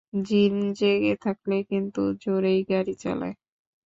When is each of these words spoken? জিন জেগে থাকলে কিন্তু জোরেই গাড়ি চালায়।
জিন 0.23 0.55
জেগে 0.79 1.13
থাকলে 1.23 1.57
কিন্তু 1.69 2.01
জোরেই 2.21 2.59
গাড়ি 2.69 2.93
চালায়। 2.95 3.35